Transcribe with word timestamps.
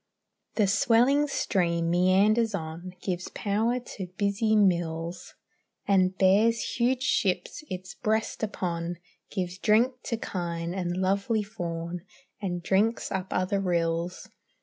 The 0.55 0.65
swelling 0.65 1.27
stream 1.27 1.91
meanders 1.91 2.55
on, 2.55 2.95
Gives 3.03 3.27
power 3.35 3.79
to 3.79 4.07
busy 4.17 4.55
mills, 4.55 5.35
And 5.87 6.17
bears 6.17 6.77
huge 6.77 7.03
ships 7.03 7.63
its 7.69 7.93
breast 7.93 8.41
upon, 8.41 8.95
Gives 9.29 9.59
drink 9.59 9.93
to 10.05 10.17
kine 10.17 10.73
and 10.73 10.97
lovely 10.97 11.43
fawn, 11.43 12.01
And 12.41 12.63
drinks 12.63 13.11
up 13.11 13.27
other 13.29 13.59
rills. 13.59 14.27